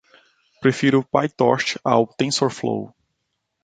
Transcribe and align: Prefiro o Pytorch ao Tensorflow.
Prefiro 0.61 1.01
o 1.01 1.03
Pytorch 1.03 1.77
ao 1.83 2.07
Tensorflow. 2.07 2.91